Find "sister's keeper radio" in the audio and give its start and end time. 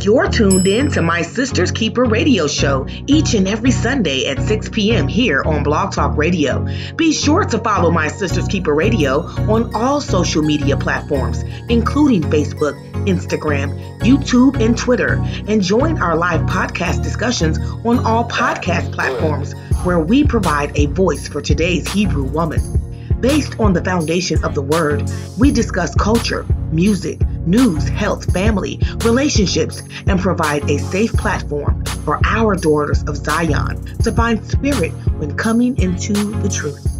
1.20-2.46, 8.08-9.20